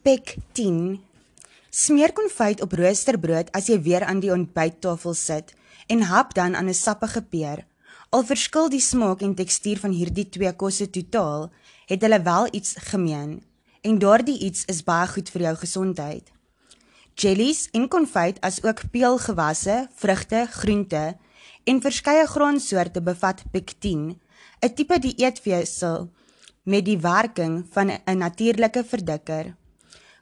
[0.00, 0.96] Pectin.
[1.68, 5.52] Smeer konfyt op roosterbrood as jy weer aan die ontbyttafel sit
[5.92, 7.66] en hap dan aan 'n sappige peer.
[8.08, 11.52] Al verskil die smaak en tekstuur van hierdie twee kosse totaal,
[11.86, 13.42] het hulle wel iets gemeen
[13.82, 16.32] en daardie iets is baie goed vir jou gesondheid.
[17.14, 21.16] Jellies en konfyt asook peulgewasse, vrugte, groente
[21.64, 24.20] en verskeie graansoorte bevat pektin,
[24.64, 26.08] 'n tipe dieetvesel
[26.64, 29.59] met die werking van 'n natuurlike verdikker.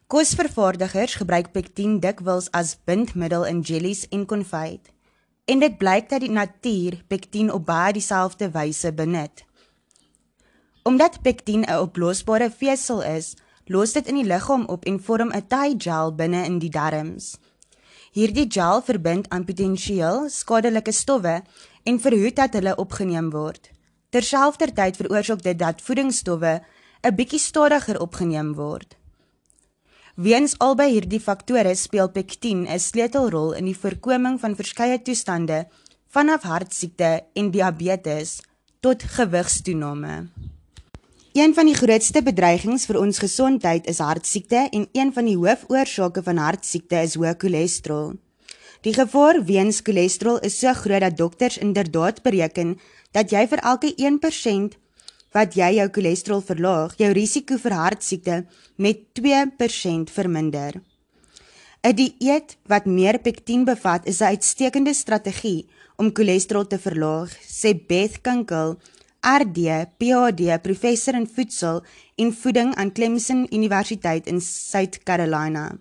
[0.08, 4.86] Kosvervaardigers gebruik pektin dikwels as bindmiddel in jellies en konfyt.
[5.44, 9.44] En dit blyk dat die natuur pektin op baie dieselfde wyse benut.
[10.88, 15.46] Omdat pektin 'n oplosbare vesel is, los dit in die liggaam op en vorm 'n
[15.46, 17.36] Thai gel binne in die darmes.
[18.12, 21.42] Hierdie gel verbind aan potensieel skadelike stowwe
[21.82, 23.70] en verhoed dat hulle opgeneem word.
[24.08, 26.62] Terselfdertyd veroorsaak dit dat voedingsstowwe
[27.02, 28.97] 'n bietjie stadiger opgeneem word.
[30.18, 35.68] Weens albei hierdie faktore speel pektin 'n sleutelrol in die voorkoming van verskeie toestande
[36.10, 38.40] vanaf hartsiekte en diabetes
[38.80, 40.26] tot gewigstoename.
[41.32, 46.22] Een van die grootste bedreigings vir ons gesondheid is hartsiekte en een van die hoofoorsake
[46.22, 48.18] van hartsiekte is hoë cholesterol.
[48.82, 52.78] Die gevaar weens cholesterol is so groot dat dokters inderdaad bereken
[53.12, 54.78] dat jy vir elke 1%
[55.32, 60.80] wat jy jou cholesterol verlaag, jou risiko vir hartsiekte met 2% verminder.
[61.84, 67.74] 'n Dieet wat meer pektin bevat, is 'n uitstekende strategie om cholesterol te verlaag, sê
[67.88, 68.78] Beth Kinkel,
[69.22, 71.82] RD, PhD, professor in voedsel
[72.16, 75.78] en voeding aan Clemson Universiteit in South Carolina.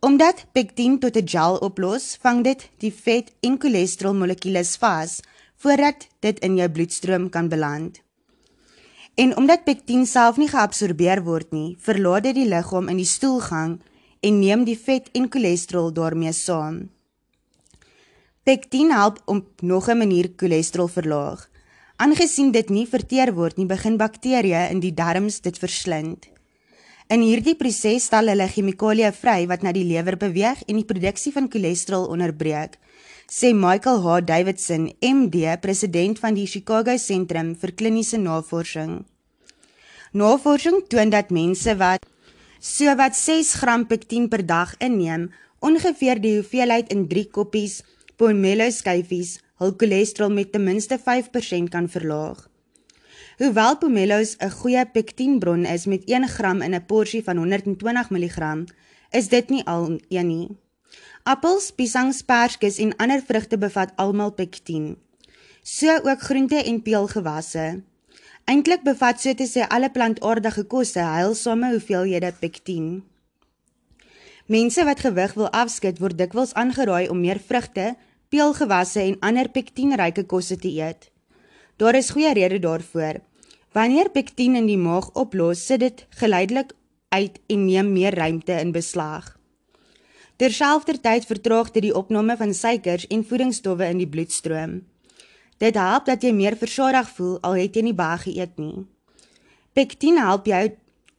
[0.00, 5.20] Omdat pektin tot 'n gel oplos, vang dit die vet en cholesterol molekules vas
[5.56, 8.00] voordat dit in jou bloedstroom kan beland.
[9.20, 13.74] En omdat pektin self nie geabsorbeer word nie, verlaat dit die liggaam in die stoelgang
[14.24, 16.86] en neem die vet en cholesterol daarmee saam.
[18.48, 21.48] Pektin help om nog 'n manier cholesterol verlaag.
[21.96, 26.28] Aangesien dit nie verteer word nie, begin bakterieë in die darmes dit verslind.
[27.08, 31.32] In hierdie proses stel hulle chemikalieë vry wat na die lewer beweeg en die produksie
[31.32, 32.78] van cholesterol onderbreek,
[33.28, 39.09] sê Michael H Davidson, MD, president van die Chicago Sentrum vir Kliniese Navorsing.
[40.10, 42.06] Navorsing toon dat mense wat
[42.58, 45.28] so wat 6 gram pektin per dag inneem,
[45.62, 47.76] ongeveer die hoeveelheid in 3 koppies
[48.18, 52.48] pomelo skyfies hul cholesterol met ten minste 5% kan verlaag.
[53.38, 58.64] Hoewel pomelos 'n goeie pektinbron is met 1 gram in 'n porsie van 120 mg,
[59.10, 60.48] is dit nie al een nie.
[61.22, 64.96] Appels, piesangs, perskes en ander vrugte bevat almal pektin.
[65.62, 67.82] So ook groente en peulgewasse.
[68.50, 72.86] Eintlik bevat so te sê alle plantaardige kosse heilsame hoeveelhede pektin.
[74.50, 77.92] Mense wat gewig wil afskud word dikwels aangeraai om meer vrugte,
[78.34, 81.12] peulgewasse en ander pektinryke kosse te eet.
[81.78, 83.22] Daar is goeie redes daarvoor.
[83.70, 86.74] Wanneer pektin in die maag oplos, sit dit geleidelik
[87.14, 89.36] uit en neem meer ruimte in beslag.
[90.42, 94.80] Terselfdertyd vertraag dit die opname van suikers en voedingsstowwe in die bloedstroom.
[95.60, 98.86] Dit help dat jy meer versadig voel al het jy nie baie geëet nie.
[99.76, 100.62] Pektin help jou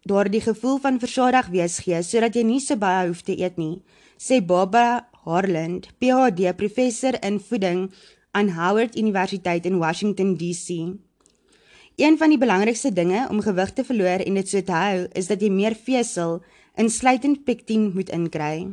[0.09, 3.83] daardie gevoel van versadig wees gee sodat jy nie so baie hoef te eet nie,
[4.17, 7.85] sê Barbara Harland, PhD professor in voeding
[8.33, 10.89] aan Howard Universiteit in Washington DC.
[12.01, 15.29] Een van die belangrikste dinge om gewig te verloor en dit so te hou, is
[15.29, 16.39] dat jy meer vesel,
[16.73, 18.71] insluitend pektin, moet inkry.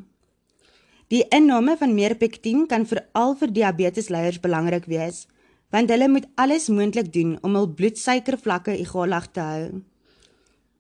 [1.13, 5.27] Die inname van meer pektin kan veral vir diabetesleiers belangrik wees
[5.71, 9.83] want hulle moet alles moontlik doen om hul bloedsuikervlakke egalig te hou.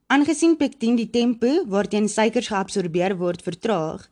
[0.08, 4.06] Aangesien pektin die tempo waarteen suikers geabsorbeer word vertraag,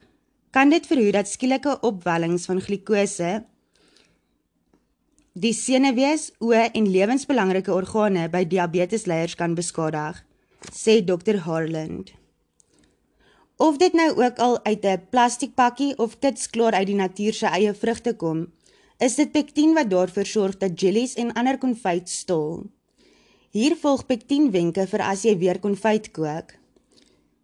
[0.52, 3.44] kan dit verhoed dat skielike opwellings van glikose
[5.36, 10.22] die senuwees, oë en lewensbelangrike organe by diabetesleiers kan beskadig,
[10.72, 11.42] sê Dr.
[11.44, 12.14] Harland.
[13.60, 17.74] Of dit nou ook al uit 'n plastiekpakkie of kitsklaar uit die natuur se eie
[17.74, 18.46] vrugte kom,
[18.98, 22.64] is dit pektin wat daarvoor sorg dat jellies en ander konfyt stol.
[23.52, 26.54] Hier volg pektin wenke vir as jy weer konfyt kook.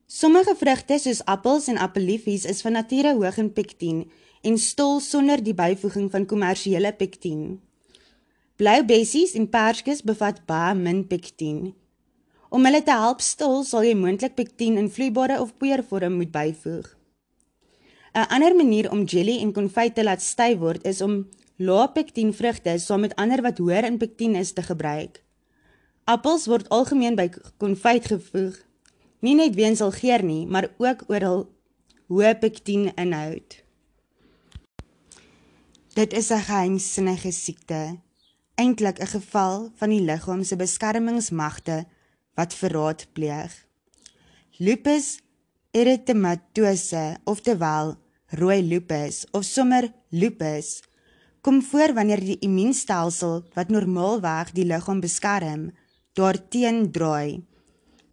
[0.09, 4.03] Sommige vrugte soos appels en appelliefies is van nature hoog in pektin
[4.43, 7.61] en stol sonder die byvoeging van kommersiële pektin.
[8.57, 11.73] Blou bessies en perskes bevat baie min pektin.
[12.53, 16.89] Om hulle te help stol, sal jy moontlik pektin in vloeibare of poeiervorm moet byvoeg.
[18.13, 22.33] 'n Ander manier om jelly en konfyt te laat styf word is om lae pektin
[22.33, 25.23] vrugte saam met ander wat hoër in pektin is te gebruik.
[26.05, 28.59] Appels word algemeen by konfyt gevoeg
[29.23, 31.43] Nie net weens hul geur nie, maar ook oor hul
[32.11, 33.61] hoë pektien inhoud.
[35.95, 38.01] Dit is 'n geheimsinnige siekte,
[38.59, 41.87] eintlik 'n geval van die liggaam se beskermingsmagte
[42.35, 43.53] wat verraad pleeg.
[44.59, 45.21] Lupus
[45.71, 47.97] erythematose, oftewel
[48.27, 50.83] rooi lupus of sommer lupus,
[51.43, 55.71] kom voor wanneer die immuunstelsel wat normaalweg die liggaam beskerm,
[56.15, 57.43] daarteen draai.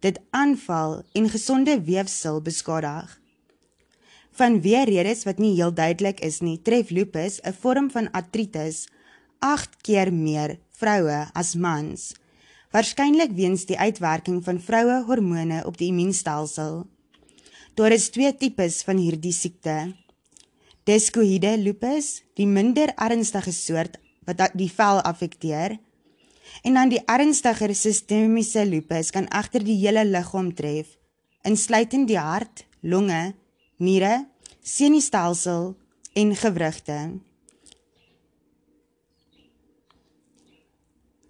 [0.02, 3.20] Dit aanval en gesonde weefsel beskadig.
[4.34, 8.88] Vanweë redes wat nie heel duidelik is nie, tref lupus, 'n vorm van artritis,
[9.38, 12.14] 8 keer meer vroue as mans.
[12.72, 16.86] Waarskynlik weens die uitwerking van vroue hormone op die immuunstelsel.
[17.74, 19.94] Daar is twee tipes van hierdie siekte.
[20.90, 25.76] Descoide lupus, die minder ernstige soort wat die vel affekteer,
[26.66, 30.96] en dan die ernstiger sistemiese lupus kan egter die hele liggaam tref,
[31.46, 33.36] insluitend die hart, longe,
[33.78, 34.24] niere,
[34.66, 35.76] senuistelsel
[36.18, 36.98] en gewrigte.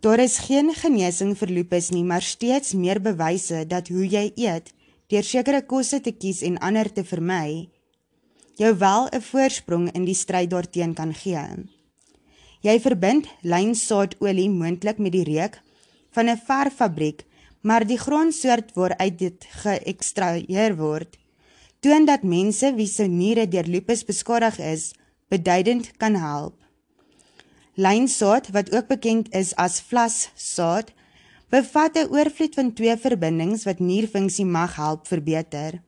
[0.01, 4.73] Daar is geen genesing vir lupus nie, maar steeds meer bewyse dat hoe jy eet,
[5.12, 7.69] deur sekere kosse te kies en ander te vermy,
[8.61, 11.65] jou wel 'n voorsprong in die stryd daarteen kan gee.
[12.61, 15.61] Jy verbind lynsaadolie moontlik met die reuk
[16.11, 17.25] van 'n verffabriek,
[17.61, 21.17] maar die grondsoort waaruit dit geëkstraheer word,
[21.81, 24.93] toon dat mense wie se niere deur lupus beskadig is,
[25.29, 26.55] beduidend kan help.
[27.75, 30.93] Lynsaad, wat ook bekend is as vlassaad,
[31.49, 35.81] bevat 'n oorvloed van twee verbindings wat nierfunksie mag help verbeter.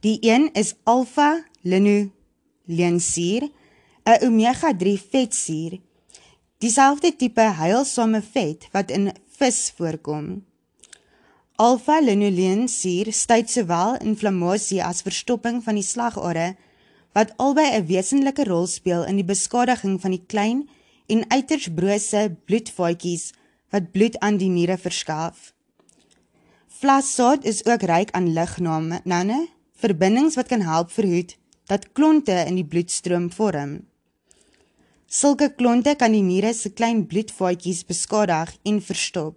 [0.00, 3.50] Die een is alfa-linolensuur,
[4.04, 5.80] 'n omega-3 vetsuur,
[6.58, 10.44] dieselfde tipe heilsame vet wat in vis voorkom.
[11.56, 16.56] Alfa-linolensuur stuit sowel inflammasie as verstopping van die slagare
[17.12, 20.68] wat albei 'n wesenlike rol speel in die beskadiging van die klein
[21.06, 23.32] en uiters brose bloedvaatjies
[23.70, 25.54] wat bloed aan die niere verskaf.
[26.68, 31.36] Vlassaad is ook ryk aan ligname, nanne, verbindings wat kan help verhoed
[31.66, 33.80] dat klonte in die bloedstroom vorm.
[35.06, 39.36] Sulke klonte kan die niere se klein bloedvaatjies beskadig en verstop.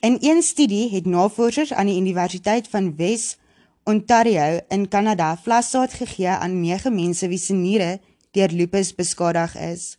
[0.00, 3.36] In een studie het navorsers aan die Universiteit van Wes
[3.84, 8.00] Ontario in Kanada vlassaad gegee aan 9 mense wie se niere
[8.34, 9.96] deur lupus beskadig is.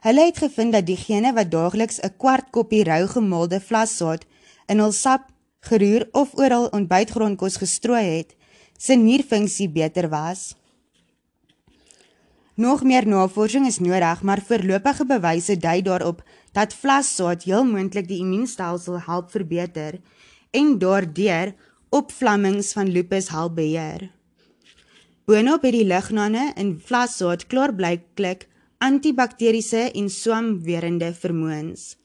[0.00, 4.24] Hulle het gevind dat diegene wat daagliks 'n kwart koppie rou gemaalde vlassaad
[4.66, 5.26] in hul sap
[5.60, 8.34] geroer of oor hul ontbytgrondkos gestrooi het,
[8.78, 10.54] se nierfunksie beter was.
[12.60, 16.22] Nog meer navorsing is nodig, maar voorlopige bewyse dui daarop
[16.52, 20.00] dat vlassaad heel moontlik die immuunstelsel help verbeter
[20.50, 21.54] en daardeur
[21.88, 24.10] opvlammings van lupus help beheer.
[25.24, 28.48] Boonop het die lignane in vlassaad klaarblyklik
[28.78, 31.99] antibakteriese en swamwerende vermoëns.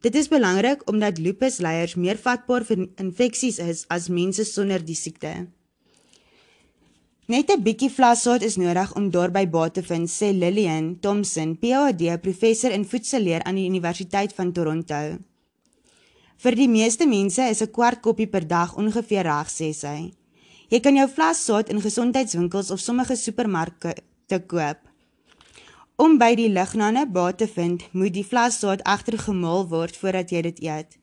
[0.00, 5.48] Dit is belangrik omdat lupusleiers meer vatbaar vir infeksies is as mense sonder die siekte.
[7.28, 12.16] Net 'n bietjie vlassaad is nodig om daarby baat te vind, sê Lillian Thompson, PhD,
[12.20, 15.18] professor in voedselleer aan die Universiteit van Toronto.
[16.38, 20.12] Vir die meeste mense is 'n kwart koppie per dag ongeveer reg, sê sy.
[20.70, 23.94] Jy kan jou vlassaad in gesondheidswinkels of sommige supermarkte
[24.26, 24.87] te koop.
[25.98, 30.44] Om by die lignane baat te vind, moet die vlassaad egter gemaal word voordat jy
[30.46, 30.94] dit eet.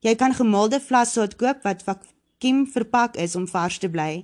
[0.00, 4.22] Jy kan gemaalde vlassaad koop wat vakuum verpak is om vars te bly,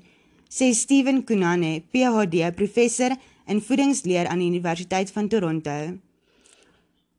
[0.48, 3.12] sê Steven Kunane, PhD, professor
[3.44, 5.76] in voedingsleer aan die Universiteit van Toronto.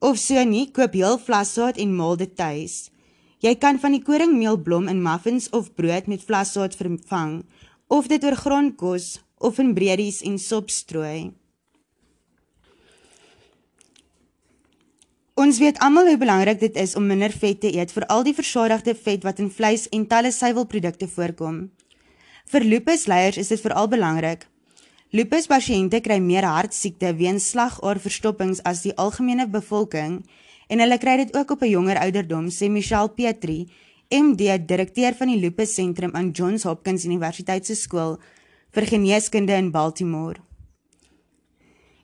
[0.01, 2.87] Of so nie, koop heel vlassaad en maal dit tuis.
[3.45, 7.43] Jy kan van die koringmeelblom in muffins of brood met vlassaad vervang,
[7.85, 11.29] of dit oor grondkos of in bredies en sop strooi.
[15.39, 18.91] Ons weet almal hoe belangrik dit is om minder vet te eet, veral die versadigde
[18.91, 21.61] vet wat in vleis en talle suiwelprodukte voorkom.
[22.51, 24.43] Vir lupusleiers is dit veral belangrik.
[25.15, 30.19] Lupuspasiënte kry meer hartsiekte weens slagaarverstoppings as die algemene bevolking
[30.67, 33.71] en hulle kry dit ook op 'n jonger ouderdom, sê Michelle Petrie,
[34.11, 38.19] MD, direkteur van die Lupus Sentrum aan Johns Hopkins Universiteit se skool
[38.71, 40.48] vir geneeskunde in Baltimore.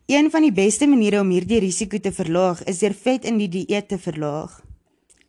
[0.06, 3.48] Een van die beste maniere om hierdie risiko te verlaag is deur vet in die
[3.50, 4.60] dieet te verlaag.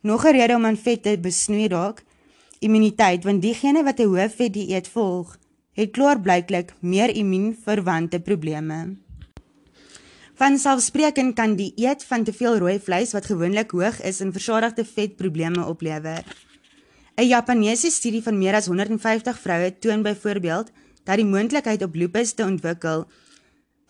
[0.05, 2.03] Nog 'n rede om aan vet te besnoei raak,
[2.59, 5.37] immuniteit, want diegene wat 'n hoë vet dieet volg,
[5.73, 8.95] het klaarblyklik meer immuunverwante probleme.
[10.35, 14.31] Van selfspreekend kan die eet van te veel rooi vleis wat gewoonlik hoog is in
[14.31, 16.23] versadigde vet probleme oplewer.
[17.15, 20.71] 'n Japaneese studie van meer as 150 vroue toon byvoorbeeld
[21.03, 23.07] dat die moontlikheid op lupus te ontwikkel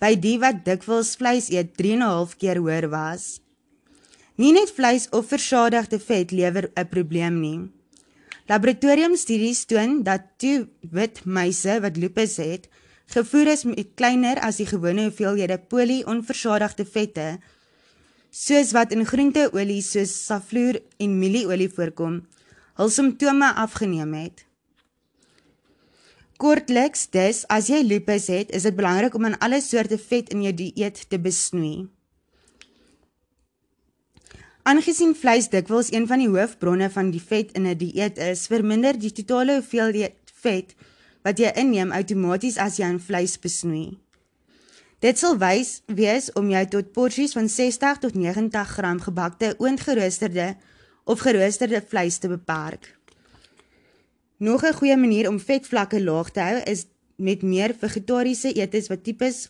[0.02, 3.40] by die wat dikwels vleis eet 3.5 keer hoër was.
[4.38, 7.60] Nie net vleis of versadigde vet lewer 'n probleem nie.
[8.48, 12.70] Laboratoriumstudies toon dat toe wit muise wat lupus het,
[13.12, 17.40] gevoer is met kleiner as die gewone hoeveelhede polyonversadigde vette,
[18.32, 22.22] soos wat in groenteolie soos safloer en mielieolie voorkom,
[22.80, 24.47] hul simptome afgeneem het.
[26.38, 30.44] Kortliks dus, as jy lupus het, is dit belangrik om aan alle soorte vet in
[30.46, 31.88] jou dieet te besnoei.
[34.68, 38.48] Aangesien vleis dikwels een van die hoofbronne van die vet in 'n die dieet is,
[38.48, 40.14] verminder die totale hoeveelheid
[40.44, 40.76] vet
[41.24, 43.98] wat jy inneem outomaties as jy aan vleis besnoei.
[45.00, 50.56] Dit sal wys wees om jou tot porsies van 60 tot 90 gram gebakte oondgeroosterde
[51.06, 52.97] of geroosterde vleis te beperk.
[54.38, 59.04] Nog 'n goeie manier om vetvlakke laag te hou is met meer vegetariese eetes wat
[59.04, 59.50] tipes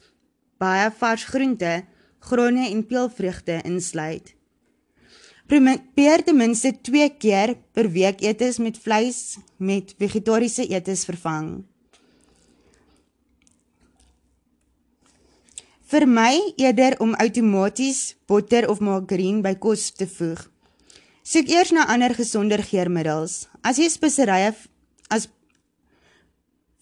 [0.58, 1.86] baie vars groente,
[2.20, 4.36] grane en peulvrugte insluit.
[5.48, 11.64] Probeer ten minste 2 keer per week eetes met vleis met vegetariese eetes vervang.
[15.88, 20.50] Vermy eerder om outomaties botter of margarine by kos te voeg.
[21.24, 23.48] Soek eers na ander gesonder geurmiddels.
[23.62, 24.54] As jy speserye
[25.08, 25.28] as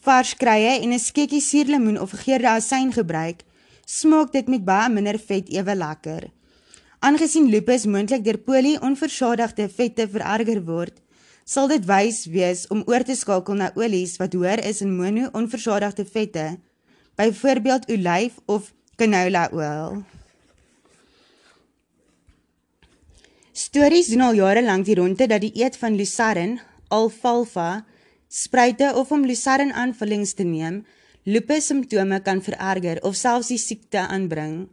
[0.05, 3.43] vars krye en 'n sketjie suurlemoen of gegeurde asyn gebruik,
[3.85, 6.31] smaak dit met baie minder vet ewe lekker.
[6.99, 11.01] Aangesien lupus moontlik deur polyonversadigde vette vererger word,
[11.45, 16.05] sal dit wys wees om oor te skakel na olies wat hoër is in mono-onversadigde
[16.05, 16.57] vette,
[17.15, 20.03] byvoorbeeld olyf of canola oil.
[23.53, 27.85] Stories doen al jare lank die ronde dat die eet van lucerne, alfalfa,
[28.27, 30.83] spruite of om lucerne aanvullings te neem,
[31.23, 34.67] lupus simptome kan vererger of selfs die siekte aanbring.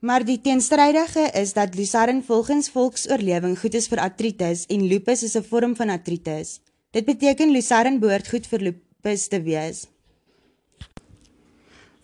[0.00, 5.36] Maar die teenstrydige is dat lucerne volgens volksoorlewing goed is vir artritis en lupus is
[5.36, 6.60] 'n vorm van artritis.
[6.90, 9.86] Dit beteken lucerne behoort goed vir lupus te wees.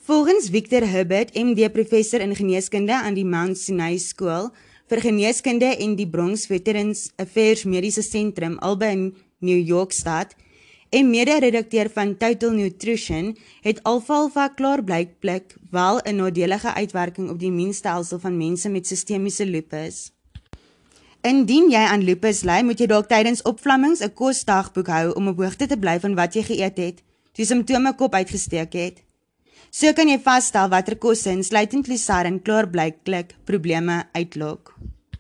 [0.05, 4.51] Volgens Victor Herbert, MD professor in geneeskunde aan die Mount Sinai skool
[4.93, 10.35] vir geneeskunde en die Bronx Veterans Affairs Mediese Sentrum albei in New York stad
[10.95, 18.19] en mede-redakteur van Total Nutrition het alfalfa klaarblykblik wel 'n nadelige uitwerking op die immuunstelsel
[18.19, 20.13] van mense met sistemiese lupus.
[21.21, 25.39] Indien jy aan lupus ly, moet jy dalk tydens opvlammings 'n kosdagboek hou om op
[25.41, 29.03] hoogte te bly van wat jy geëet het, die simptome kop uitgesteek het.
[29.71, 34.75] So kan jy vasstel watter kosse insluitend glyserin klaarblykblik probleme uitlok.